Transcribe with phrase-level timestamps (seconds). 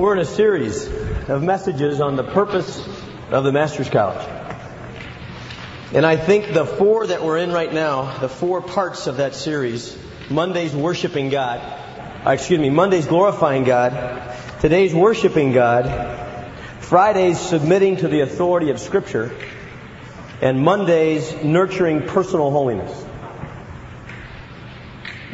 [0.00, 0.86] We're in a series
[1.28, 2.82] of messages on the purpose
[3.30, 4.26] of the Master's College.
[5.92, 9.34] And I think the four that we're in right now, the four parts of that
[9.34, 9.94] series,
[10.30, 11.60] Monday's worshiping God,
[12.26, 15.84] uh, excuse me, Monday's glorifying God, today's worshiping God,
[16.80, 19.36] Friday's submitting to the authority of Scripture,
[20.40, 23.04] and Monday's nurturing personal holiness.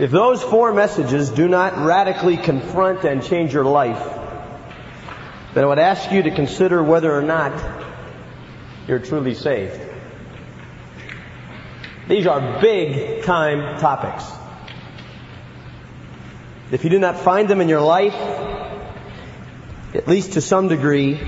[0.01, 4.25] If those four messages do not radically confront and change your life,
[5.57, 7.55] then I would ask you to consider whether or not
[8.87, 9.81] you're truly saved.
[12.09, 14.23] These are big time topics.
[16.71, 18.13] If you do not find them in your life,
[19.95, 21.19] at least to some degree,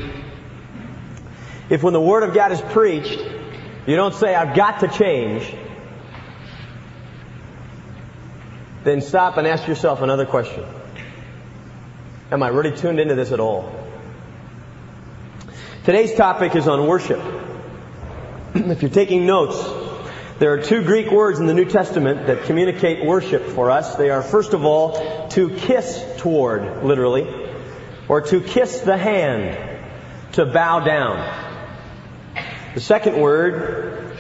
[1.70, 3.19] if when the Word of God is preached,
[3.86, 5.55] you don't say, I've got to change,
[8.84, 10.66] then stop and ask yourself another question.
[12.30, 13.88] Am I really tuned into this at all?
[15.89, 17.19] Today's topic is on worship.
[18.55, 19.56] if you're taking notes,
[20.39, 23.94] there are two Greek words in the New Testament that communicate worship for us.
[23.97, 27.27] They are, first of all, to kiss toward, literally,
[28.06, 29.56] or to kiss the hand,
[30.33, 31.56] to bow down.
[32.75, 34.14] The second word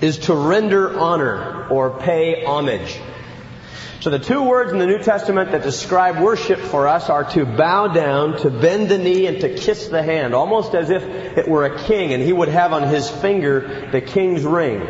[0.00, 2.96] is to render honor or pay homage.
[4.02, 7.46] So the two words in the New Testament that describe worship for us are to
[7.46, 11.46] bow down, to bend the knee, and to kiss the hand, almost as if it
[11.46, 14.82] were a king and he would have on his finger the king's ring.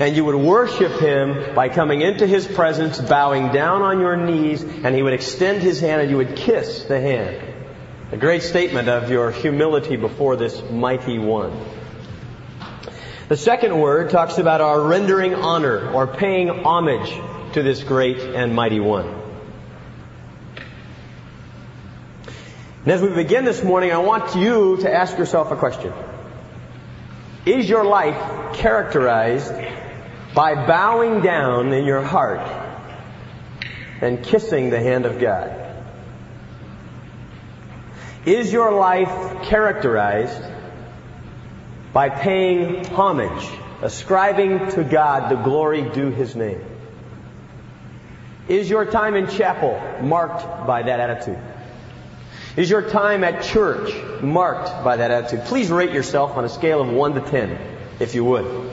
[0.00, 4.64] And you would worship him by coming into his presence, bowing down on your knees,
[4.64, 7.40] and he would extend his hand and you would kiss the hand.
[8.10, 11.56] A great statement of your humility before this mighty one.
[13.28, 17.12] The second word talks about our rendering honor or paying homage
[17.54, 19.06] to this great and mighty one.
[22.84, 25.92] And as we begin this morning, I want you to ask yourself a question.
[27.46, 29.52] Is your life characterized
[30.34, 32.40] by bowing down in your heart
[34.00, 35.58] and kissing the hand of God?
[38.24, 40.42] Is your life characterized
[41.92, 43.46] by paying homage,
[43.82, 46.71] ascribing to God the glory due His name?
[48.48, 51.38] Is your time in chapel marked by that attitude?
[52.56, 55.46] Is your time at church marked by that attitude?
[55.46, 57.58] Please rate yourself on a scale of 1 to 10,
[58.00, 58.70] if you would.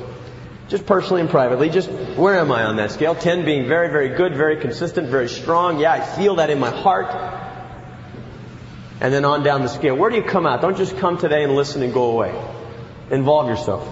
[0.68, 3.16] Just personally and privately, just where am I on that scale?
[3.16, 5.80] 10 being very, very good, very consistent, very strong.
[5.80, 7.08] Yeah, I feel that in my heart.
[9.02, 9.96] And then on down the scale.
[9.96, 10.62] Where do you come out?
[10.62, 12.36] Don't just come today and listen and go away.
[13.10, 13.88] Involve yourself.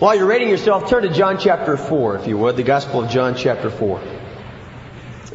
[0.00, 3.10] While you're rating yourself, turn to John chapter 4, if you would, the Gospel of
[3.10, 4.13] John chapter 4.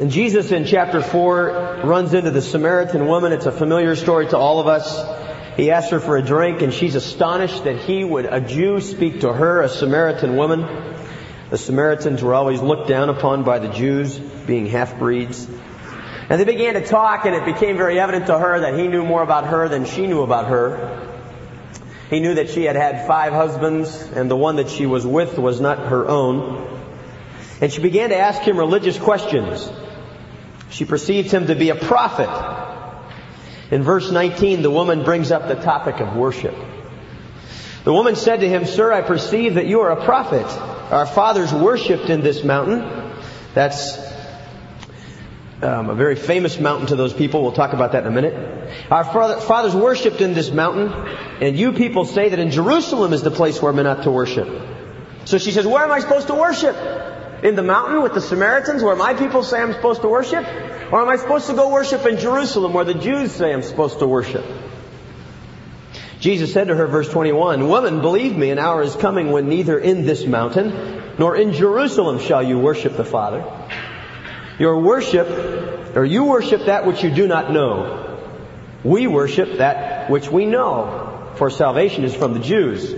[0.00, 3.32] And Jesus in chapter 4 runs into the Samaritan woman.
[3.32, 4.98] It's a familiar story to all of us.
[5.58, 9.20] He asks her for a drink and she's astonished that he would, a Jew, speak
[9.20, 10.62] to her, a Samaritan woman.
[11.50, 15.46] The Samaritans were always looked down upon by the Jews, being half-breeds.
[16.30, 19.04] And they began to talk and it became very evident to her that he knew
[19.04, 21.12] more about her than she knew about her.
[22.08, 25.36] He knew that she had had five husbands and the one that she was with
[25.36, 26.80] was not her own.
[27.60, 29.70] And she began to ask him religious questions.
[30.70, 32.28] She perceived him to be a prophet.
[33.70, 36.54] In verse 19, the woman brings up the topic of worship.
[37.84, 40.46] The woman said to him, Sir, I perceive that you are a prophet.
[40.92, 42.80] Our fathers worshipped in this mountain.
[43.54, 43.98] That's
[45.62, 47.42] um, a very famous mountain to those people.
[47.42, 48.90] We'll talk about that in a minute.
[48.90, 50.92] Our fathers worshipped in this mountain,
[51.40, 54.48] and you people say that in Jerusalem is the place where men ought to worship.
[55.24, 56.76] So she says, Where am I supposed to worship?
[57.42, 60.44] In the mountain with the Samaritans where my people say I'm supposed to worship?
[60.92, 64.00] Or am I supposed to go worship in Jerusalem where the Jews say I'm supposed
[64.00, 64.44] to worship?
[66.20, 69.78] Jesus said to her, verse 21, Woman, believe me, an hour is coming when neither
[69.78, 73.44] in this mountain nor in Jerusalem shall you worship the Father.
[74.58, 78.18] Your worship, or you worship that which you do not know.
[78.84, 82.92] We worship that which we know, for salvation is from the Jews.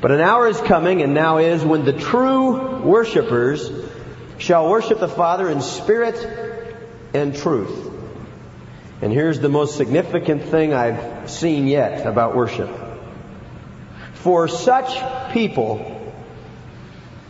[0.00, 3.70] But an hour is coming, and now is, when the true worshippers
[4.38, 6.76] shall worship the Father in spirit
[7.14, 7.92] and truth.
[9.00, 12.70] And here's the most significant thing I've seen yet about worship.
[14.14, 16.14] For such people,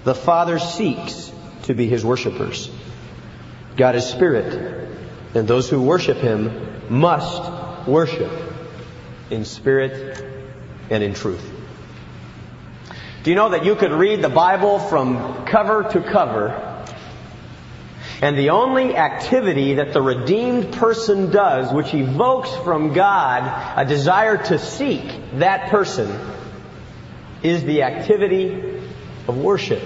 [0.05, 1.33] the Father seeks
[1.65, 2.71] to be His worshippers.
[3.77, 4.89] God is spirit,
[5.35, 8.33] and those who worship Him must worship
[9.31, 10.25] in spirit
[10.91, 11.56] and in truth.
[13.27, 16.85] Do you know that you could read the Bible from cover to cover
[18.23, 23.43] And the only activity that the redeemed person does, which evokes from God
[23.77, 25.03] a desire to seek
[25.41, 26.17] that person,
[27.43, 28.81] is the activity
[29.27, 29.83] of worship.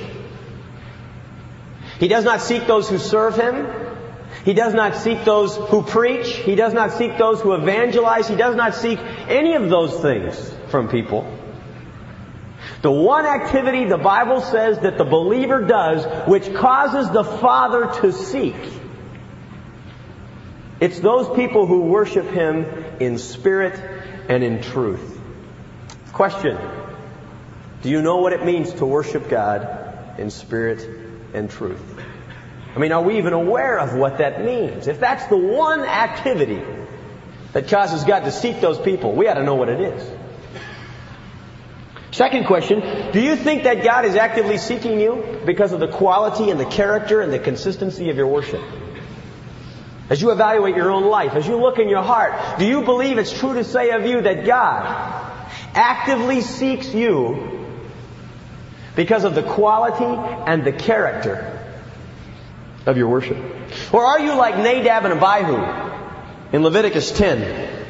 [1.99, 3.67] He does not seek those who serve him.
[4.45, 6.29] He does not seek those who preach.
[6.29, 8.29] He does not seek those who evangelize.
[8.29, 8.99] He does not seek
[9.29, 11.40] any of those things from people.
[12.83, 18.13] The one activity the Bible says that the believer does which causes the Father to
[18.13, 18.57] seek.
[20.81, 22.65] It's those people who worship Him
[22.99, 23.79] in spirit
[24.29, 25.21] and in truth.
[26.15, 26.59] Question.
[27.83, 30.89] Do you know what it means to worship God in spirit
[31.35, 31.83] and truth?
[32.75, 34.87] I mean, are we even aware of what that means?
[34.87, 36.63] If that's the one activity
[37.53, 40.20] that causes God to seek those people, we ought to know what it is.
[42.21, 42.81] Second question,
[43.13, 46.67] do you think that God is actively seeking you because of the quality and the
[46.67, 48.61] character and the consistency of your worship?
[50.11, 53.17] As you evaluate your own life, as you look in your heart, do you believe
[53.17, 57.67] it's true to say of you that God actively seeks you
[58.97, 60.05] because of the quality
[60.47, 61.59] and the character
[62.85, 63.39] of your worship?
[63.95, 67.87] Or are you like Nadab and Abihu in Leviticus 10?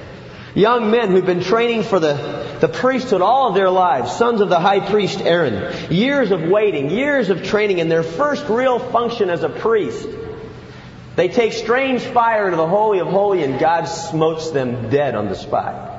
[0.55, 4.49] Young men who've been training for the, the priesthood all of their lives, sons of
[4.49, 5.93] the high priest Aaron.
[5.93, 10.09] Years of waiting, years of training, and their first real function as a priest.
[11.17, 15.29] They take strange fire into the Holy of Holy and God smotes them dead on
[15.29, 15.99] the spot.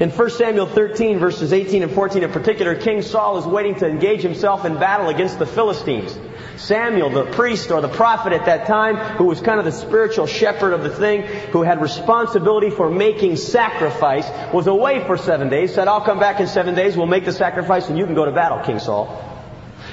[0.00, 3.86] In 1 Samuel 13 verses 18 and 14 in particular, King Saul is waiting to
[3.86, 6.18] engage himself in battle against the Philistines.
[6.56, 10.26] Samuel, the priest or the prophet at that time, who was kind of the spiritual
[10.26, 15.74] shepherd of the thing, who had responsibility for making sacrifice, was away for seven days,
[15.74, 18.24] said, I'll come back in seven days, we'll make the sacrifice and you can go
[18.24, 19.32] to battle, King Saul.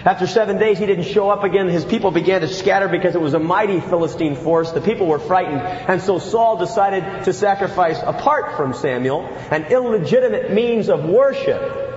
[0.03, 1.67] After seven days, he didn't show up again.
[1.67, 4.71] His people began to scatter because it was a mighty Philistine force.
[4.71, 5.61] The people were frightened.
[5.61, 11.90] And so Saul decided to sacrifice apart from Samuel, an illegitimate means of worship.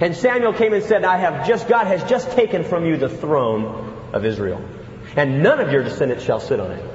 [0.00, 3.08] And Samuel came and said, I have just, God has just taken from you the
[3.08, 4.64] throne of Israel.
[5.16, 6.90] And none of your descendants shall sit on it.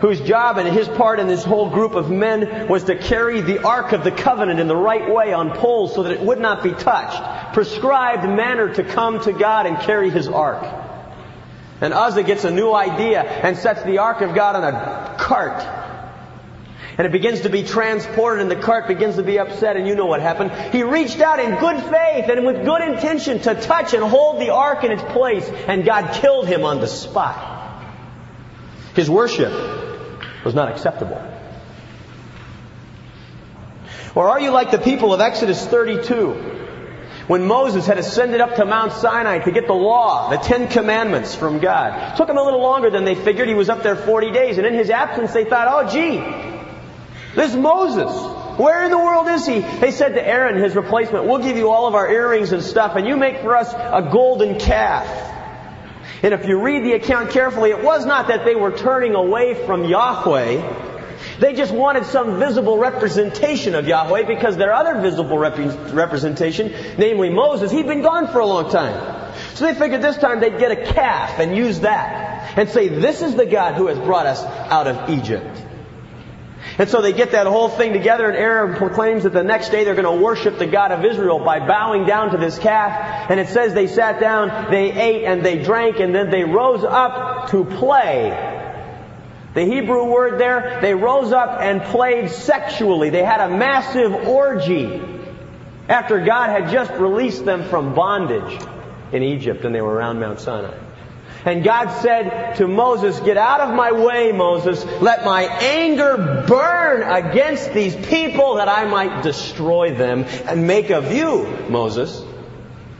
[0.01, 3.65] whose job and his part in this whole group of men was to carry the
[3.65, 6.63] Ark of the Covenant in the right way on poles so that it would not
[6.63, 7.55] be touched.
[7.55, 10.65] Prescribed manner to come to God and carry his Ark.
[11.81, 15.78] And Uzzah gets a new idea and sets the Ark of God on a cart
[16.99, 19.95] and it begins to be transported and the cart begins to be upset and you
[19.95, 20.51] know what happened.
[20.73, 24.51] He reached out in good faith and with good intention to touch and hold the
[24.51, 27.85] ark in its place and God killed him on the spot.
[28.97, 29.53] His worship
[30.45, 31.25] was not acceptable.
[34.17, 36.57] Or are you like the people of Exodus 32?
[37.29, 41.37] When Moses had ascended up to Mount Sinai to get the law, the Ten Commandments
[41.37, 42.15] from God.
[42.15, 43.47] It took him a little longer than they figured.
[43.47, 44.59] He was up there 40 days.
[44.59, 46.58] And in his absence, they thought, oh gee,
[47.39, 48.11] this Moses.
[48.59, 49.61] Where in the world is he?
[49.61, 52.97] They said to Aaron, his replacement, we'll give you all of our earrings and stuff
[52.97, 55.07] and you make for us a golden calf.
[56.25, 59.55] And if you read the account carefully, it was not that they were turning away
[59.67, 60.87] from Yahweh.
[61.39, 67.31] They just wanted some visible representation of Yahweh because their other visible rep- representation, namely
[67.31, 69.33] Moses, he'd been gone for a long time.
[69.55, 73.23] So they figured this time they'd get a calf and use that and say, this
[73.23, 75.65] is the God who has brought us out of Egypt.
[76.79, 79.85] And so they get that whole thing together and Aaron proclaims that the next day
[79.85, 83.31] they're going to worship the God of Israel by bowing down to this calf.
[83.31, 86.85] And it says they sat down, they ate and they drank and then they rose
[86.85, 88.57] up to play.
[89.55, 93.11] The Hebrew word there, they rose up and played sexually.
[93.11, 95.01] They had a massive orgy
[95.89, 98.61] after God had just released them from bondage
[99.11, 100.88] in Egypt and they were around Mount Sinai.
[101.49, 104.85] And God said to Moses, get out of my way, Moses.
[105.01, 111.11] Let my anger burn against these people that I might destroy them and make of
[111.11, 112.23] you, Moses,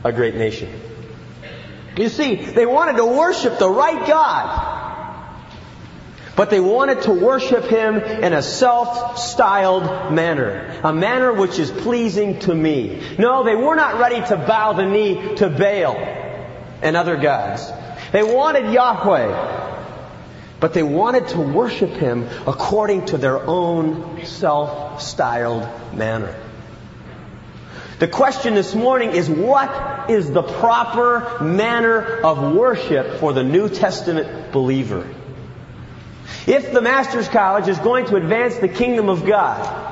[0.03, 0.81] a great nation.
[1.95, 4.77] You see, they wanted to worship the right God.
[6.35, 10.79] But they wanted to worship Him in a self-styled manner.
[10.83, 12.99] A manner which is pleasing to me.
[13.19, 15.97] No, they were not ready to bow the knee to Baal
[16.81, 17.73] and other gods.
[18.11, 19.77] They wanted Yahweh,
[20.59, 26.35] but they wanted to worship Him according to their own self-styled manner.
[27.99, 33.67] The question this morning is what is the proper manner of worship for the New
[33.69, 35.05] Testament believer?
[36.47, 39.89] If the Master's College is going to advance the kingdom of God,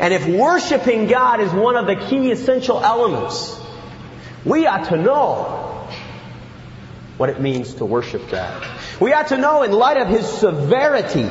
[0.00, 3.58] And if worshiping God is one of the key essential elements,
[4.44, 5.57] we ought to know
[7.18, 8.66] what it means to worship God.
[9.00, 11.30] We ought to know in light of His severity.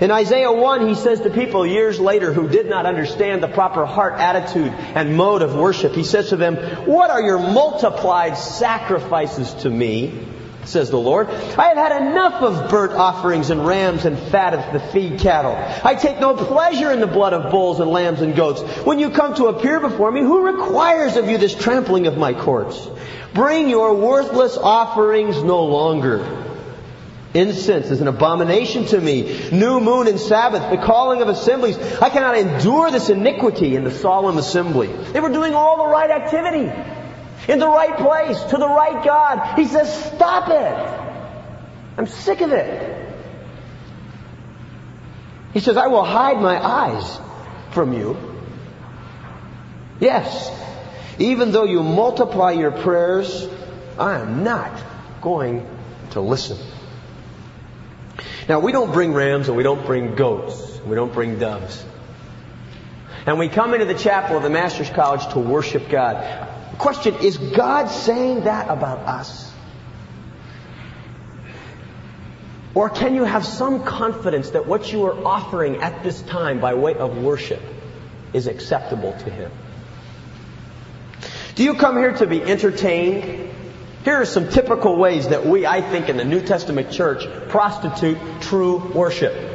[0.00, 3.86] In Isaiah 1, He says to people years later who did not understand the proper
[3.86, 6.56] heart attitude and mode of worship, He says to them,
[6.86, 10.35] What are your multiplied sacrifices to me?
[10.68, 11.28] Says the Lord.
[11.28, 15.56] I have had enough of burnt offerings and rams and fat of the feed cattle.
[15.84, 18.60] I take no pleasure in the blood of bulls and lambs and goats.
[18.84, 22.34] When you come to appear before me, who requires of you this trampling of my
[22.34, 22.88] courts?
[23.34, 26.44] Bring your worthless offerings no longer.
[27.34, 29.50] Incense is an abomination to me.
[29.50, 31.76] New moon and Sabbath, the calling of assemblies.
[31.76, 34.86] I cannot endure this iniquity in the solemn assembly.
[34.86, 36.72] They were doing all the right activity
[37.48, 39.58] in the right place, to the right God.
[39.58, 41.98] He says, stop it.
[41.98, 43.06] I'm sick of it.
[45.52, 47.18] He says, I will hide my eyes
[47.70, 48.16] from you.
[50.00, 50.50] Yes,
[51.18, 53.48] even though you multiply your prayers,
[53.98, 54.78] I am not
[55.22, 55.66] going
[56.10, 56.58] to listen.
[58.48, 60.80] Now, we don't bring rams and we don't bring goats.
[60.84, 61.84] We don't bring doves.
[63.24, 66.48] And we come into the chapel of the Master's College to worship God.
[66.78, 69.52] Question, is God saying that about us?
[72.74, 76.74] Or can you have some confidence that what you are offering at this time by
[76.74, 77.62] way of worship
[78.34, 79.50] is acceptable to Him?
[81.54, 83.50] Do you come here to be entertained?
[84.04, 88.18] Here are some typical ways that we, I think, in the New Testament church prostitute
[88.42, 89.45] true worship.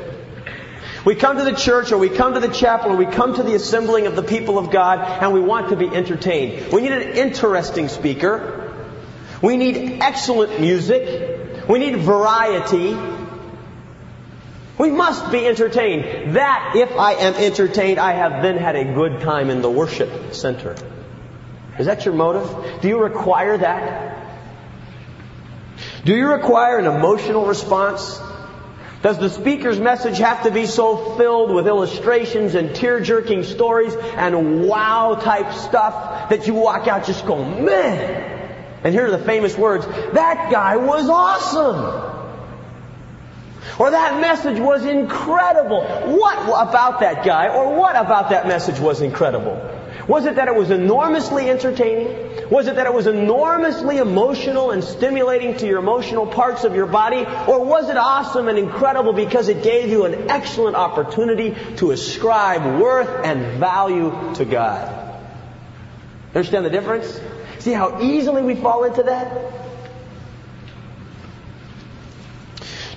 [1.03, 3.43] We come to the church or we come to the chapel or we come to
[3.43, 6.71] the assembling of the people of God and we want to be entertained.
[6.71, 8.71] We need an interesting speaker.
[9.41, 11.67] We need excellent music.
[11.67, 12.95] We need variety.
[14.77, 16.35] We must be entertained.
[16.35, 20.35] That, if I am entertained, I have then had a good time in the worship
[20.35, 20.75] center.
[21.79, 22.81] Is that your motive?
[22.81, 24.17] Do you require that?
[26.05, 28.19] Do you require an emotional response?
[29.01, 34.67] Does the speaker's message have to be so filled with illustrations and tear-jerking stories and
[34.67, 38.27] wow type stuff that you walk out just going, man?
[38.83, 42.09] And here are the famous words, that guy was awesome.
[43.79, 45.83] Or that message was incredible.
[45.83, 49.59] What about that guy or what about that message was incredible?
[50.07, 52.30] Was it that it was enormously entertaining?
[52.51, 56.85] Was it that it was enormously emotional and stimulating to your emotional parts of your
[56.85, 57.25] body?
[57.47, 62.81] Or was it awesome and incredible because it gave you an excellent opportunity to ascribe
[62.81, 65.17] worth and value to God?
[66.35, 67.21] Understand the difference?
[67.59, 69.53] See how easily we fall into that?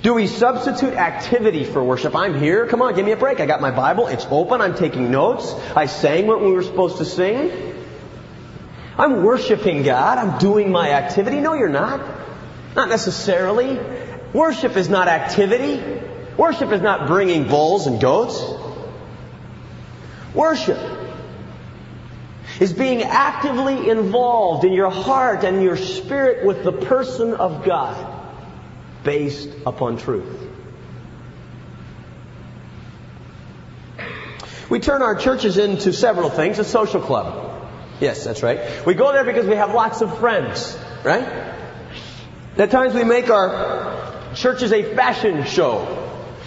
[0.02, 2.16] Do we substitute activity for worship?
[2.16, 2.66] I'm here.
[2.66, 3.38] Come on, give me a break.
[3.38, 4.08] I got my Bible.
[4.08, 4.60] It's open.
[4.60, 5.54] I'm taking notes.
[5.76, 7.73] I sang what we were supposed to sing.
[8.96, 10.18] I'm worshiping God.
[10.18, 11.40] I'm doing my activity.
[11.40, 12.00] No, you're not.
[12.76, 13.80] Not necessarily.
[14.32, 15.82] Worship is not activity.
[16.36, 18.42] Worship is not bringing bulls and goats.
[20.34, 20.78] Worship
[22.60, 28.12] is being actively involved in your heart and your spirit with the person of God
[29.02, 30.40] based upon truth.
[34.68, 36.58] We turn our churches into several things.
[36.58, 37.63] A social club.
[38.00, 38.84] Yes, that's right.
[38.86, 41.26] We go there because we have lots of friends, right?
[42.58, 46.00] At times we make our churches a fashion show.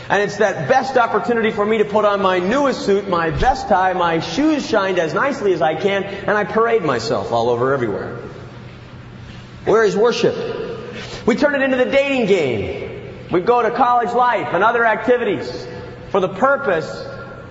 [0.10, 3.68] And it's that best opportunity for me to put on my newest suit, my best
[3.68, 7.74] tie, my shoes shined as nicely as I can, and I parade myself all over
[7.74, 8.18] everywhere.
[9.66, 10.36] Where is worship?
[11.25, 13.27] We turn it into the dating game.
[13.32, 15.68] We go to college life and other activities
[16.12, 16.88] for the purpose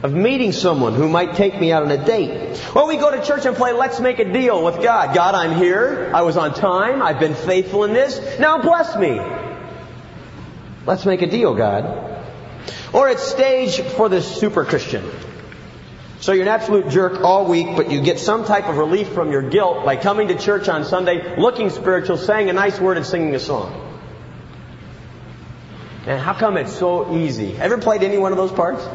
[0.07, 2.65] of meeting someone who might take me out on a date.
[2.77, 5.13] Or we go to church and play let's make a deal with God.
[5.17, 6.13] God, I'm here.
[6.15, 7.03] I was on time.
[7.03, 8.39] I've been faithful in this.
[8.39, 9.21] Now bless me.
[10.87, 12.23] Let's make a deal, God.
[12.93, 15.05] Or it's stage for the super Christian.
[16.21, 19.33] So you're an absolute jerk all week, but you get some type of relief from
[19.33, 23.05] your guilt by coming to church on Sunday, looking spiritual, saying a nice word, and
[23.05, 23.83] singing a song.
[26.07, 27.57] And how come it's so easy?
[27.57, 28.87] Ever played any one of those parts?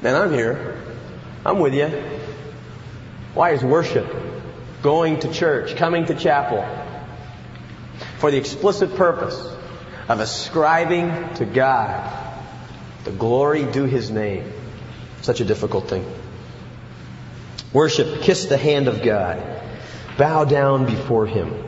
[0.00, 0.80] Then I'm here.
[1.44, 1.88] I'm with you.
[3.34, 4.06] Why is worship,
[4.82, 6.66] going to church, coming to chapel,
[8.18, 9.38] for the explicit purpose
[10.08, 12.12] of ascribing to God
[13.04, 14.52] the glory due His name?
[15.22, 16.06] Such a difficult thing.
[17.72, 19.42] Worship, kiss the hand of God,
[20.16, 21.67] bow down before Him.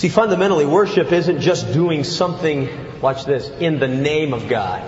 [0.00, 2.70] See, fundamentally, worship isn't just doing something,
[3.02, 4.82] watch this, in the name of God.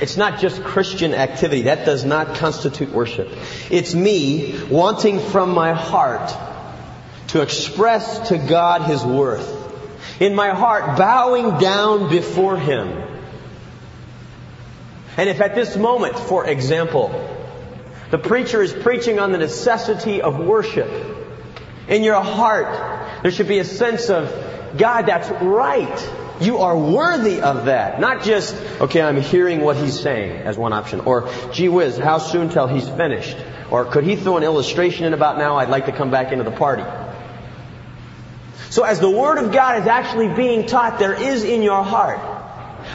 [0.00, 1.64] It's not just Christian activity.
[1.64, 3.28] That does not constitute worship.
[3.70, 6.34] It's me wanting from my heart
[7.28, 9.46] to express to God His worth.
[10.22, 12.88] In my heart, bowing down before Him.
[15.18, 17.10] And if at this moment, for example,
[18.10, 20.88] the preacher is preaching on the necessity of worship,
[21.88, 22.95] in your heart,
[23.26, 26.12] there should be a sense of, God, that's right.
[26.40, 27.98] You are worthy of that.
[27.98, 31.00] Not just, okay, I'm hearing what he's saying as one option.
[31.00, 33.36] Or, gee whiz, how soon till he's finished?
[33.68, 35.56] Or could he throw an illustration in about now?
[35.56, 36.84] I'd like to come back into the party.
[38.70, 42.20] So as the Word of God is actually being taught, there is in your heart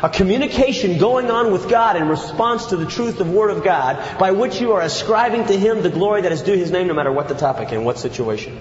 [0.01, 4.17] a communication going on with God in response to the truth of Word of God
[4.17, 6.93] by which you are ascribing to Him the glory that is due His name no
[6.93, 8.57] matter what the topic and what situation.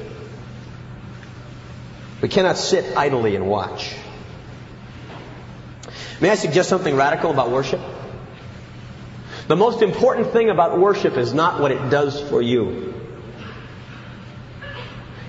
[2.20, 3.94] We cannot sit idly and watch.
[6.20, 7.80] May I suggest something radical about worship?
[9.48, 12.94] The most important thing about worship is not what it does for you.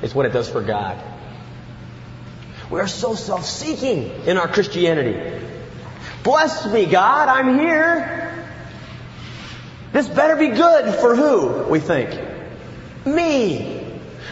[0.02, 1.02] It's what it does for God.
[2.70, 5.46] We are so self-seeking in our Christianity.
[6.24, 8.48] Bless me, God, I'm here.
[9.92, 12.20] This better be good for who, we think?
[13.06, 13.81] Me.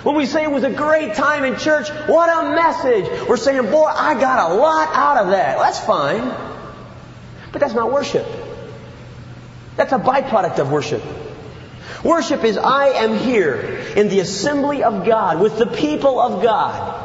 [0.09, 3.27] When we say it was a great time in church, what a message.
[3.29, 5.59] We're saying, boy, I got a lot out of that.
[5.59, 6.33] That's fine.
[7.51, 8.25] But that's not worship.
[9.75, 11.03] That's a byproduct of worship.
[12.03, 13.57] Worship is I am here
[13.95, 16.98] in the assembly of God with the people of God.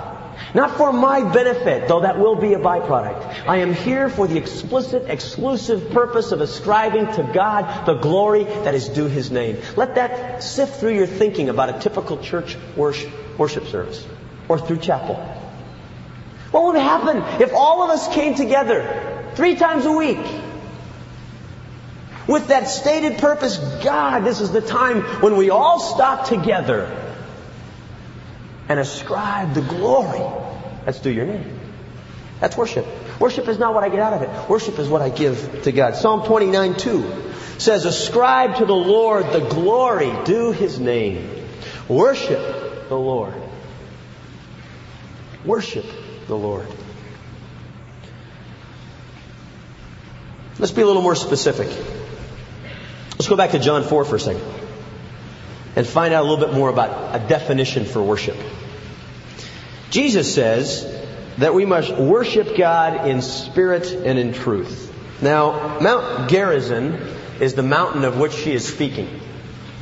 [0.55, 3.49] Not for my benefit, though that will be a byproduct.
[3.49, 8.75] I am here for the explicit, exclusive purpose of ascribing to God the glory that
[8.75, 9.59] is due His name.
[9.77, 14.07] Let that sift through your thinking about a typical church worship, worship service
[14.49, 15.17] or through chapel.
[16.51, 20.25] What would happen if all of us came together three times a week
[22.29, 23.59] with that stated purpose?
[23.83, 27.04] God, this is the time when we all stop together
[28.69, 30.23] and ascribe the glory
[30.85, 31.61] that's due your name.
[32.41, 32.87] That's worship.
[33.21, 34.51] Worship is not what I get out of it.
[34.51, 35.97] Worship is what I give to God.
[35.97, 37.23] Psalm 29 2
[37.59, 41.47] says, Ascribe to the Lord the glory due his name.
[41.89, 43.35] Worship the Lord.
[45.45, 45.87] Worship
[46.27, 46.67] the Lord.
[50.59, 51.69] Let's be a little more specific.
[53.13, 54.64] Let's go back to John 4 for a second
[55.77, 58.37] and find out a little bit more about a definition for worship.
[59.91, 60.85] Jesus says
[61.39, 64.93] that we must worship God in spirit and in truth.
[65.21, 66.95] Now, Mount Gerizim
[67.41, 69.21] is the mountain of which she is speaking.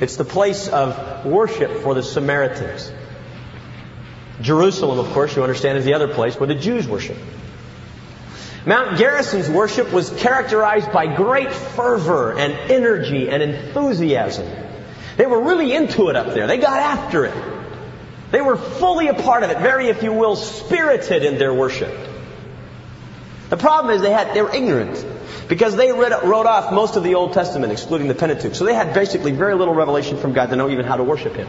[0.00, 2.90] It's the place of worship for the Samaritans.
[4.40, 7.16] Jerusalem, of course, you understand, is the other place where the Jews worship.
[8.64, 14.46] Mount Gerizim's worship was characterized by great fervor and energy and enthusiasm.
[15.16, 16.46] They were really into it up there.
[16.46, 17.34] They got after it.
[18.30, 21.94] They were fully a part of it, very, if you will, spirited in their worship.
[23.50, 25.04] The problem is they had, they were ignorant
[25.48, 28.54] because they read, wrote off most of the Old Testament, excluding the Pentateuch.
[28.54, 31.36] So they had basically very little revelation from God to know even how to worship
[31.36, 31.48] Him.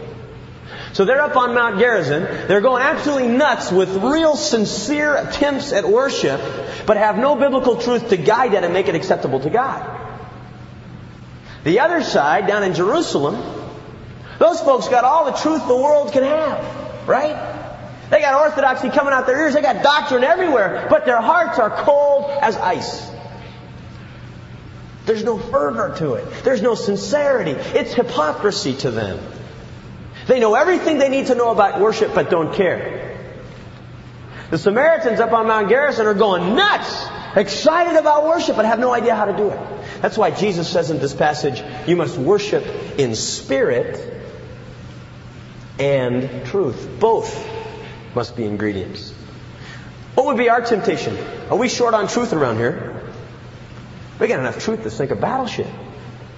[0.92, 2.22] So they're up on Mount Gerizim.
[2.46, 6.40] They're going absolutely nuts with real sincere attempts at worship,
[6.86, 9.93] but have no biblical truth to guide that and make it acceptable to God.
[11.64, 13.42] The other side, down in Jerusalem,
[14.38, 17.52] those folks got all the truth the world can have, right?
[18.10, 19.54] They got orthodoxy coming out their ears.
[19.54, 23.10] They got doctrine everywhere, but their hearts are cold as ice.
[25.06, 26.44] There's no fervor to it.
[26.44, 27.52] There's no sincerity.
[27.52, 29.18] It's hypocrisy to them.
[30.26, 33.18] They know everything they need to know about worship, but don't care.
[34.50, 38.92] The Samaritans up on Mount Gerizim are going nuts, excited about worship, but have no
[38.92, 39.73] idea how to do it.
[40.04, 42.62] That's why Jesus says in this passage, you must worship
[42.98, 43.98] in spirit
[45.78, 46.86] and truth.
[47.00, 47.34] Both
[48.14, 49.14] must be ingredients.
[50.14, 51.16] What would be our temptation?
[51.48, 53.02] Are we short on truth around here?
[54.20, 55.68] We got enough truth to sink a battleship.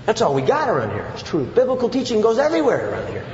[0.05, 1.11] That's all we got around here.
[1.15, 1.53] It's truth.
[1.53, 3.27] Biblical teaching goes everywhere around here.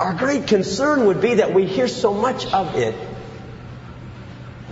[0.00, 2.94] Our great concern would be that we hear so much of it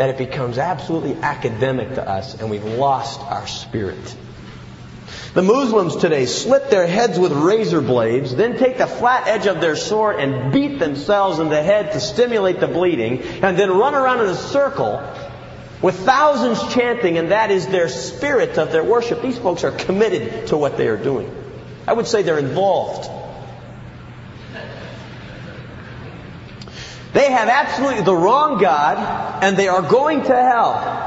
[0.01, 4.17] that it becomes absolutely academic to us and we've lost our spirit.
[5.35, 9.61] The Muslims today slit their heads with razor blades, then take the flat edge of
[9.61, 13.95] their sword and beat themselves in the head to stimulate the bleeding, and then run
[13.95, 15.07] around in a circle
[15.83, 19.21] with thousands chanting, and that is their spirit of their worship.
[19.21, 21.31] These folks are committed to what they are doing.
[21.87, 23.19] I would say they're involved.
[27.12, 31.01] They have absolutely the wrong God, and they are going to hell.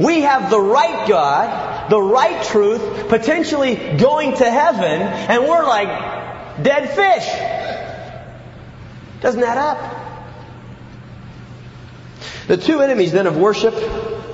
[0.00, 6.62] We have the right God, the right truth, potentially going to heaven, and we're like
[6.62, 7.26] dead fish.
[9.20, 9.96] Doesn't add up.
[12.46, 13.74] The two enemies then of worship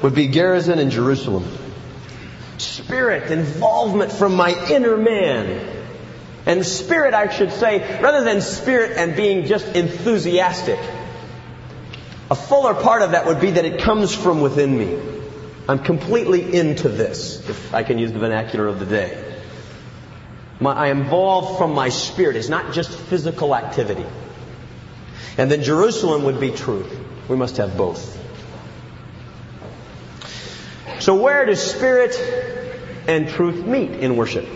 [0.02, 1.44] would be Gerizim and Jerusalem.
[2.58, 5.75] Spirit, involvement from my inner man.
[6.46, 10.78] And spirit, I should say, rather than spirit and being just enthusiastic,
[12.30, 14.98] a fuller part of that would be that it comes from within me.
[15.68, 19.22] I'm completely into this, if I can use the vernacular of the day.
[20.60, 22.36] My, I am involved from my spirit.
[22.36, 24.06] It's not just physical activity.
[25.36, 26.96] And then Jerusalem would be truth.
[27.28, 28.16] We must have both.
[31.00, 32.16] So where does spirit
[33.06, 34.48] and truth meet in worship?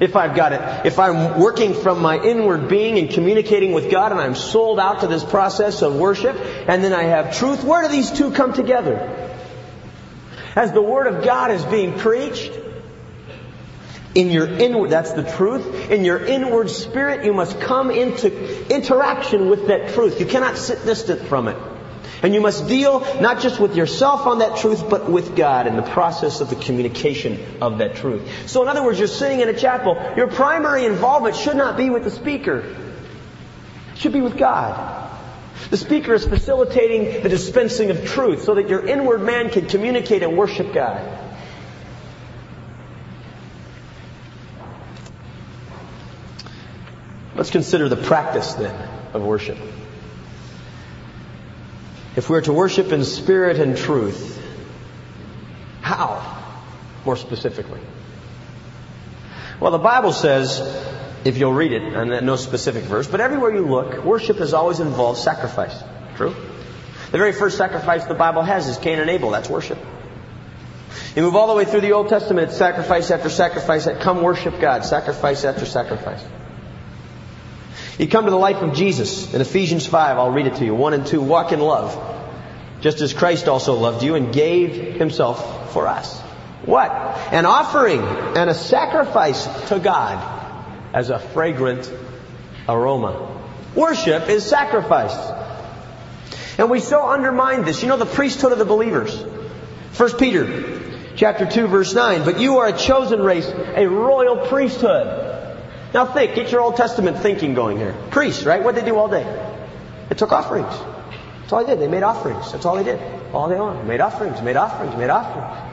[0.00, 4.10] If I've got it, if I'm working from my inward being and communicating with God
[4.10, 6.36] and I'm sold out to this process of worship
[6.68, 8.96] and then I have truth, where do these two come together?
[10.56, 12.52] As the Word of God is being preached,
[14.14, 15.90] in your inward, that's the truth.
[15.90, 20.20] In your inward spirit, you must come into interaction with that truth.
[20.20, 21.56] You cannot sit distant from it.
[22.22, 25.76] And you must deal not just with yourself on that truth, but with God in
[25.76, 28.22] the process of the communication of that truth.
[28.48, 31.90] So in other words, you're sitting in a chapel, your primary involvement should not be
[31.90, 32.60] with the speaker.
[33.92, 35.02] It should be with God.
[35.70, 40.22] The speaker is facilitating the dispensing of truth so that your inward man can communicate
[40.22, 41.20] and worship God.
[47.36, 48.74] Let's consider the practice then
[49.12, 49.58] of worship.
[52.16, 54.40] If we're to worship in spirit and truth,
[55.80, 56.42] how?
[57.04, 57.80] More specifically.
[59.60, 60.60] Well, the Bible says,
[61.24, 64.80] if you'll read it, and no specific verse, but everywhere you look, worship has always
[64.80, 65.76] involved sacrifice.
[66.16, 66.34] True?
[67.10, 69.30] The very first sacrifice the Bible has is Cain and Abel.
[69.30, 69.78] That's worship.
[71.14, 73.86] You move all the way through the Old Testament, sacrifice after sacrifice.
[74.00, 74.84] Come worship God.
[74.84, 76.24] Sacrifice after sacrifice.
[77.98, 80.74] You come to the life of Jesus in Ephesians 5, I'll read it to you.
[80.74, 81.96] 1 and 2, walk in love,
[82.80, 86.20] just as Christ also loved you and gave himself for us.
[86.64, 86.90] What?
[86.90, 90.18] An offering and a sacrifice to God
[90.92, 91.90] as a fragrant
[92.68, 93.30] aroma.
[93.76, 95.14] Worship is sacrifice.
[96.58, 97.82] And we so undermine this.
[97.82, 99.14] You know the priesthood of the believers.
[99.96, 100.80] 1 Peter
[101.16, 102.24] chapter 2 verse 9.
[102.24, 105.33] But you are a chosen race, a royal priesthood
[105.94, 107.94] now think, get your Old Testament thinking going here.
[108.10, 108.62] Priests, right?
[108.62, 109.22] What did they do all day?
[110.08, 110.74] They took offerings.
[111.40, 111.80] That's all they did.
[111.80, 112.50] They made offerings.
[112.50, 113.00] That's all they did.
[113.32, 113.86] All day long.
[113.86, 115.72] Made offerings, made offerings, made offerings.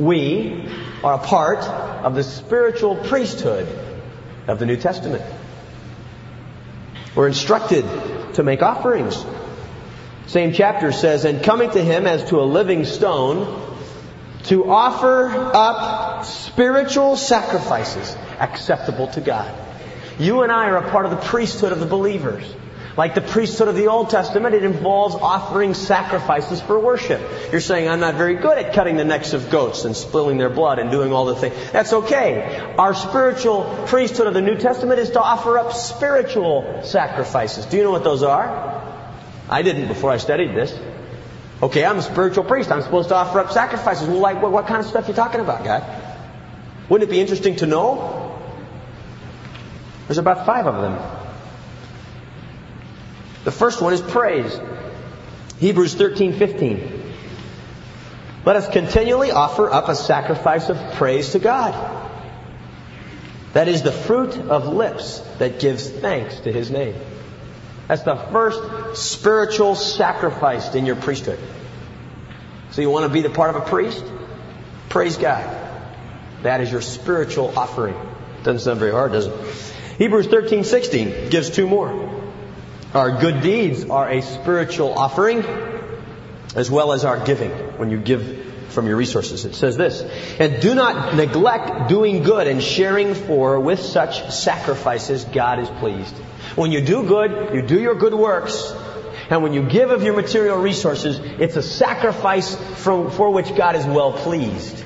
[0.00, 0.68] We
[1.04, 3.68] are a part of the spiritual priesthood
[4.48, 5.22] of the New Testament.
[7.14, 7.84] We're instructed
[8.34, 9.24] to make offerings.
[10.26, 13.62] Same chapter says, and coming to him as to a living stone,
[14.44, 19.52] to offer up spiritual sacrifices acceptable to God.
[20.18, 22.44] You and I are a part of the priesthood of the believers.
[22.96, 27.20] Like the priesthood of the Old Testament, it involves offering sacrifices for worship.
[27.52, 30.48] You're saying, I'm not very good at cutting the necks of goats and spilling their
[30.48, 31.54] blood and doing all the things.
[31.72, 32.74] That's okay.
[32.78, 37.66] Our spiritual priesthood of the New Testament is to offer up spiritual sacrifices.
[37.66, 38.82] Do you know what those are?
[39.50, 40.76] I didn't before I studied this.
[41.62, 42.70] Okay, I'm a spiritual priest.
[42.70, 44.08] I'm supposed to offer up sacrifices.
[44.08, 45.84] Well, like, what, what kind of stuff are you talking about, God?
[46.88, 48.25] Wouldn't it be interesting to know?
[50.06, 51.26] There's about five of them.
[53.44, 54.58] The first one is praise.
[55.58, 57.14] Hebrews 13, 15.
[58.44, 61.74] Let us continually offer up a sacrifice of praise to God.
[63.54, 66.94] That is the fruit of lips that gives thanks to His name.
[67.88, 71.38] That's the first spiritual sacrifice in your priesthood.
[72.72, 74.04] So you want to be the part of a priest?
[74.88, 75.44] Praise God.
[76.42, 77.96] That is your spiritual offering.
[78.42, 79.72] Doesn't sound very hard, does it?
[79.98, 82.10] Hebrews 13, 16 gives two more.
[82.92, 85.44] Our good deeds are a spiritual offering
[86.54, 89.44] as well as our giving when you give from your resources.
[89.44, 90.02] It says this,
[90.38, 96.14] and do not neglect doing good and sharing for with such sacrifices God is pleased.
[96.56, 98.74] When you do good, you do your good works,
[99.30, 103.76] and when you give of your material resources, it's a sacrifice from, for which God
[103.76, 104.84] is well pleased.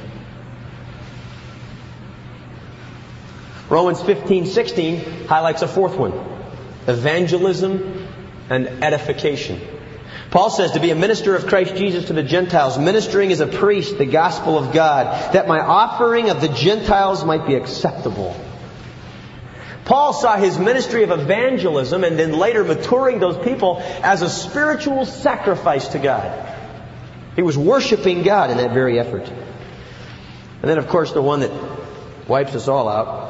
[3.71, 6.13] Romans 15, 16 highlights a fourth one.
[6.89, 8.09] Evangelism
[8.51, 9.61] and edification.
[10.33, 13.47] Paul says to be a minister of Christ Jesus to the Gentiles, ministering as a
[13.47, 18.37] priest the gospel of God, that my offering of the Gentiles might be acceptable.
[19.85, 25.05] Paul saw his ministry of evangelism and then later maturing those people as a spiritual
[25.05, 26.57] sacrifice to God.
[27.35, 29.29] He was worshiping God in that very effort.
[29.29, 31.53] And then, of course, the one that
[32.29, 33.30] wipes us all out,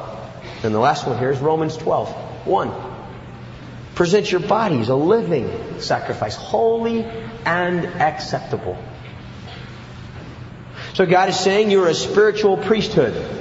[0.63, 2.09] and the last one here is Romans 12.
[2.47, 2.71] 1.
[3.95, 7.03] Present your bodies a living sacrifice, holy
[7.45, 8.77] and acceptable.
[10.93, 13.39] So God is saying you're a spiritual priesthood.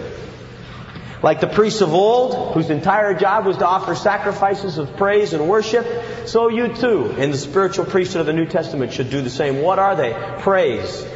[1.23, 5.49] Like the priests of old, whose entire job was to offer sacrifices of praise and
[5.49, 5.87] worship,
[6.27, 9.61] so you too, in the spiritual priesthood of the New Testament, should do the same.
[9.61, 10.15] What are they?
[10.39, 11.07] Praise,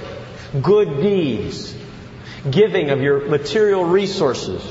[0.61, 1.75] good deeds,
[2.51, 4.63] giving of your material resources,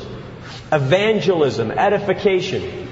[0.74, 2.88] evangelism, edification,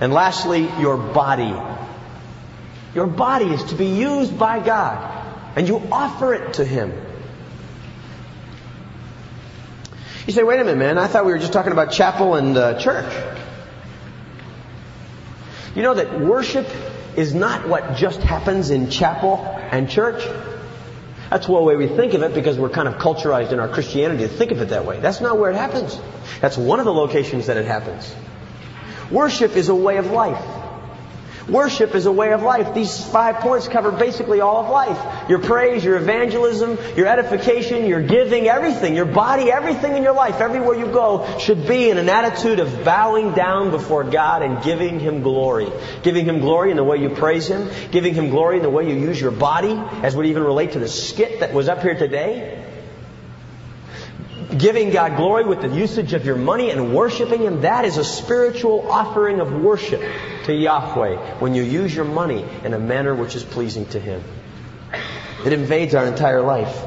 [0.00, 1.54] and lastly, your body.
[2.94, 6.92] Your body is to be used by God, and you offer it to Him.
[10.26, 12.56] You say, wait a minute, man, I thought we were just talking about chapel and
[12.56, 13.12] uh, church.
[15.74, 16.68] You know that worship
[17.16, 19.38] is not what just happens in chapel
[19.70, 20.22] and church.
[21.30, 24.24] That's one way we think of it because we're kind of culturized in our Christianity
[24.24, 24.98] to think of it that way.
[24.98, 25.98] That's not where it happens.
[26.40, 28.12] That's one of the locations that it happens.
[29.12, 30.44] Worship is a way of life.
[31.50, 32.74] Worship is a way of life.
[32.74, 35.28] These five points cover basically all of life.
[35.28, 40.40] Your praise, your evangelism, your edification, your giving, everything, your body, everything in your life,
[40.40, 45.00] everywhere you go should be in an attitude of bowing down before God and giving
[45.00, 45.70] Him glory.
[46.02, 48.88] Giving Him glory in the way you praise Him, giving Him glory in the way
[48.88, 51.96] you use your body, as would even relate to the skit that was up here
[51.96, 52.69] today
[54.56, 58.04] giving God glory with the usage of your money and worshiping Him, that is a
[58.04, 60.02] spiritual offering of worship
[60.44, 64.22] to Yahweh when you use your money in a manner which is pleasing to Him.
[65.44, 66.84] It invades our entire life.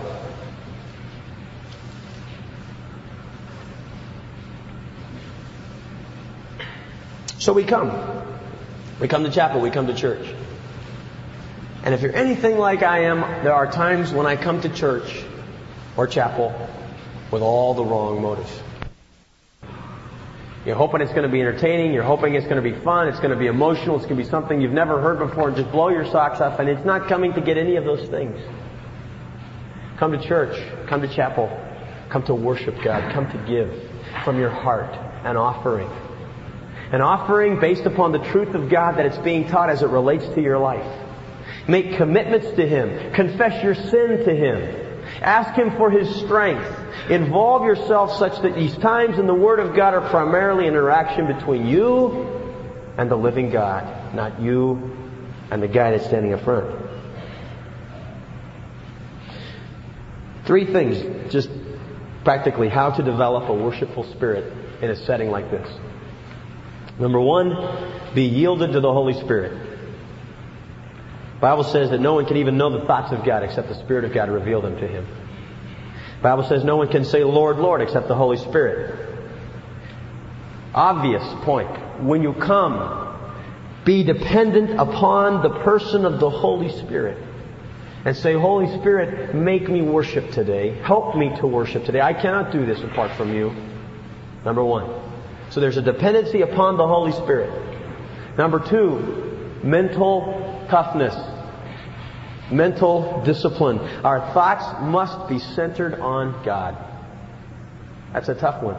[7.39, 7.91] So we come.
[8.99, 10.25] We come to chapel, we come to church.
[11.83, 15.23] And if you're anything like I am, there are times when I come to church
[15.97, 16.53] or chapel
[17.33, 18.61] with all the wrong motives.
[20.67, 21.91] You're hoping it's going to be entertaining.
[21.91, 23.07] You're hoping it's going to be fun.
[23.07, 23.97] It's going to be emotional.
[23.97, 26.59] It's going to be something you've never heard before and just blow your socks off.
[26.59, 28.39] And it's not coming to get any of those things.
[29.97, 30.55] Come to church.
[30.87, 31.49] Come to chapel.
[32.09, 33.11] Come to worship God.
[33.11, 33.83] Come to give
[34.23, 34.93] from your heart
[35.25, 35.89] an offering.
[36.91, 40.27] An offering based upon the truth of God that it's being taught as it relates
[40.35, 40.85] to your life.
[41.67, 43.11] Make commitments to Him.
[43.13, 44.82] Confess your sin to Him.
[45.23, 46.67] Ask Him for His strength.
[47.09, 51.67] Involve yourself such that these times in the Word of God are primarily interaction between
[51.67, 52.27] you
[52.97, 54.95] and the living God, not you
[55.49, 56.83] and the guy that's standing in front.
[60.45, 61.49] Three things, just
[62.23, 65.69] practically, how to develop a worshipful spirit in a setting like this.
[66.99, 69.72] Number one, be yielded to the Holy Spirit.
[71.43, 74.05] Bible says that no one can even know the thoughts of God except the Spirit
[74.05, 75.05] of God reveal them to him.
[76.21, 79.09] Bible says no one can say Lord, Lord except the Holy Spirit.
[80.73, 82.01] Obvious point.
[82.01, 87.21] When you come, be dependent upon the person of the Holy Spirit.
[88.05, 90.79] And say, Holy Spirit, make me worship today.
[90.81, 91.99] Help me to worship today.
[91.99, 93.53] I cannot do this apart from you.
[94.45, 94.89] Number one.
[95.49, 97.51] So there's a dependency upon the Holy Spirit.
[98.37, 101.32] Number two, mental toughness
[102.51, 103.79] mental discipline.
[103.79, 106.77] Our thoughts must be centered on God.
[108.13, 108.77] That's a tough one.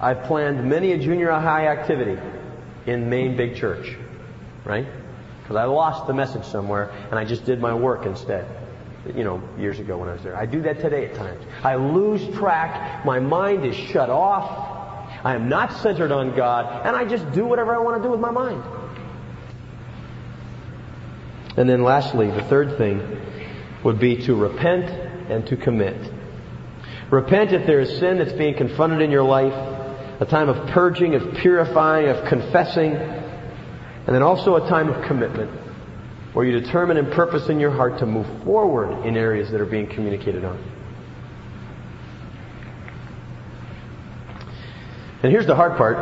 [0.00, 2.20] I've planned many a junior high activity
[2.86, 3.96] in Main Big Church,
[4.64, 4.86] right?
[5.42, 8.46] Because I lost the message somewhere and I just did my work instead.
[9.14, 10.34] You know, years ago when I was there.
[10.34, 11.44] I do that today at times.
[11.62, 13.04] I lose track.
[13.04, 14.72] My mind is shut off.
[15.22, 18.10] I am not centered on God and I just do whatever I want to do
[18.10, 18.62] with my mind.
[21.56, 23.20] And then lastly, the third thing
[23.84, 24.90] would be to repent
[25.30, 26.12] and to commit.
[27.10, 29.52] Repent if there is sin that's being confronted in your life,
[30.20, 35.50] a time of purging, of purifying, of confessing, and then also a time of commitment
[36.32, 39.66] where you determine and purpose in your heart to move forward in areas that are
[39.66, 40.58] being communicated on.
[45.22, 45.96] And here's the hard part.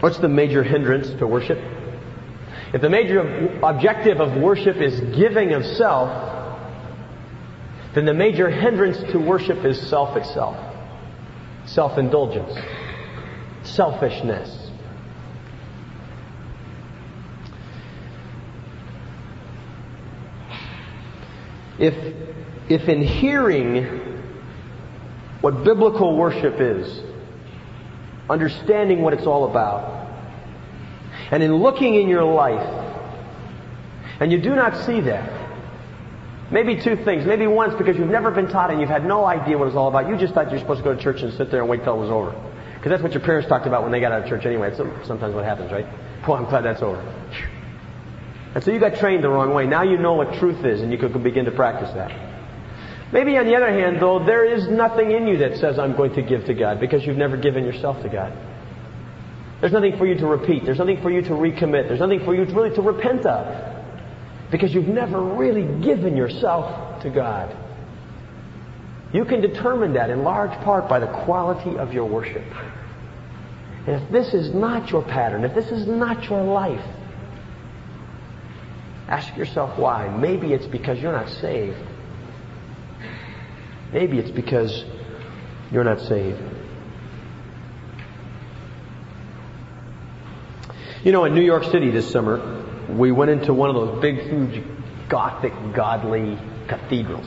[0.00, 1.58] What's the major hindrance to worship?
[2.72, 6.08] If the major objective of worship is giving of self,
[7.94, 10.56] then the major hindrance to worship is self itself.
[11.66, 12.56] Self indulgence.
[13.62, 14.70] Selfishness.
[21.80, 21.94] If,
[22.68, 23.84] if in hearing
[25.40, 27.02] what biblical worship is,
[28.28, 30.09] understanding what it's all about,
[31.30, 32.66] and in looking in your life,
[34.20, 35.40] and you do not see that,
[36.50, 37.24] Maybe two things.
[37.26, 39.88] Maybe once because you've never been taught and you've had no idea what it's all
[39.88, 40.08] about.
[40.08, 41.94] You just thought you're supposed to go to church and sit there and wait till
[41.94, 42.30] it was over.
[42.74, 44.72] Because that's what your parents talked about when they got out of church anyway.
[44.72, 45.86] It's sometimes what happens, right?
[46.26, 47.00] Boy, I'm glad that's over.
[48.54, 49.66] And so you got trained the wrong way.
[49.66, 52.28] Now you know what truth is and you can begin to practice that.
[53.12, 56.14] Maybe on the other hand, though, there is nothing in you that says, I'm going
[56.14, 58.32] to give to God because you've never given yourself to God.
[59.60, 60.64] There's nothing for you to repeat.
[60.64, 61.88] There's nothing for you to recommit.
[61.88, 63.76] There's nothing for you to really to repent of.
[64.50, 67.54] Because you've never really given yourself to God.
[69.12, 72.44] You can determine that in large part by the quality of your worship.
[73.86, 76.84] And if this is not your pattern, if this is not your life,
[79.08, 80.08] ask yourself why.
[80.08, 81.76] Maybe it's because you're not saved.
[83.92, 84.84] Maybe it's because
[85.72, 86.40] you're not saved.
[91.02, 94.20] You know, in New York City this summer, we went into one of those big,
[94.20, 94.62] huge,
[95.08, 97.26] Gothic, godly cathedrals.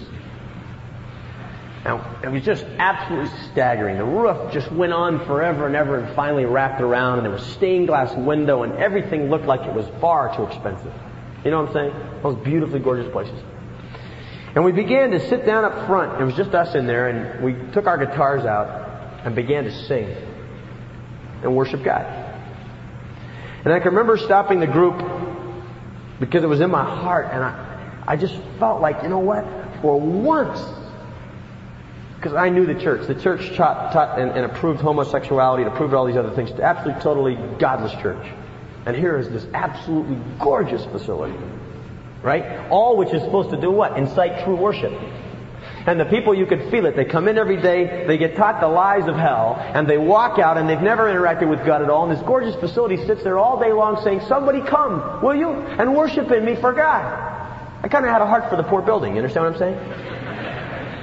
[1.84, 3.98] Now, it was just absolutely staggering.
[3.98, 7.46] The roof just went on forever and ever and finally wrapped around and there was
[7.48, 10.94] stained glass window and everything looked like it was far too expensive.
[11.44, 12.22] You know what I'm saying?
[12.24, 13.38] Those beautifully gorgeous places.
[14.56, 16.22] And we began to sit down up front.
[16.22, 19.72] It was just us in there and we took our guitars out and began to
[19.88, 20.16] sing
[21.42, 22.23] and worship God.
[23.64, 25.02] And I can remember stopping the group
[26.20, 29.46] because it was in my heart and I, I just felt like, you know what?
[29.82, 30.60] For once,
[32.24, 33.08] because I knew the church.
[33.08, 36.52] The church taught, taught and, and, approved homosexuality and approved all these other things.
[36.52, 38.26] Absolutely, totally godless church.
[38.86, 41.38] And here is this absolutely gorgeous facility.
[42.22, 42.70] Right?
[42.70, 43.98] All which is supposed to do what?
[43.98, 44.94] Incite true worship.
[45.86, 46.96] And the people, you could feel it.
[46.96, 50.40] They come in every day, they get taught the lies of hell, and they walk
[50.40, 52.10] out and they've never interacted with God at all.
[52.10, 55.50] And this gorgeous facility sits there all day long saying, somebody come, will you?
[55.50, 57.04] And worship in me for God.
[57.84, 59.14] I kind of had a heart for the poor building.
[59.14, 59.78] You understand what I'm saying?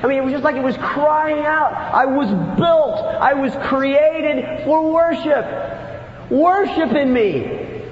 [0.02, 1.74] I mean, it was just like it was crying out.
[1.74, 3.04] I was built.
[3.04, 6.30] I was created for worship.
[6.30, 7.82] Worship in me.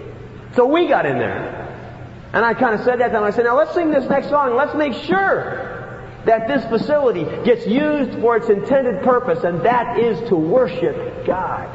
[0.54, 1.66] So we got in there.
[2.32, 4.54] And I kind of said that, and I said, now let's sing this next song.
[4.54, 5.67] Let's make sure
[6.24, 11.68] that this facility gets used for its intended purpose, and that is to worship God.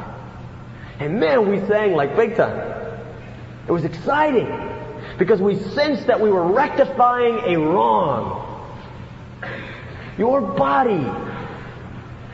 [1.00, 2.58] And man, we sang like big time.
[3.66, 4.46] It was exciting
[5.18, 8.50] because we sensed that we were rectifying a wrong.
[10.18, 11.10] Your body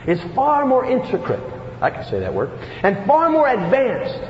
[0.07, 1.41] is far more intricate,
[1.81, 2.51] I can say that word,
[2.83, 4.21] and far more advanced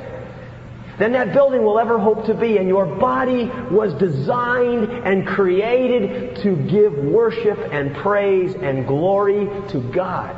[0.97, 2.57] than that building will ever hope to be.
[2.57, 9.79] And your body was designed and created to give worship and praise and glory to
[9.79, 10.37] God.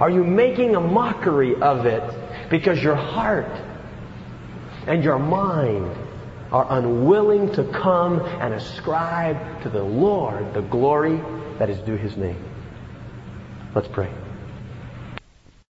[0.00, 2.02] Are you making a mockery of it
[2.50, 3.50] because your heart
[4.86, 5.90] and your mind
[6.52, 11.20] are unwilling to come and ascribe to the Lord the glory
[11.58, 12.42] that is due His name?
[13.74, 14.10] Let's pray.